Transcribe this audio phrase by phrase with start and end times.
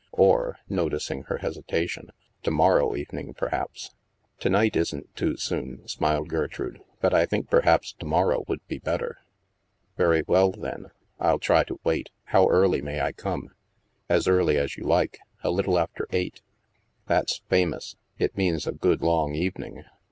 [0.13, 3.91] Or" (noticing her hesitation), *' to morrow evening, perhaps?""
[4.39, 8.79] To night isn't too soon," smiled Gertrude," but I think perhaps to morrow would be
[8.79, 9.19] better.""
[9.99, 10.87] Very well, then.
[11.19, 12.09] I'll try to wait.
[12.23, 13.51] How early may I come?""
[14.09, 15.19] As early as you like.
[15.43, 16.41] A little after eight.""
[17.05, 17.95] That's famous.
[18.17, 19.83] It means a good long evening.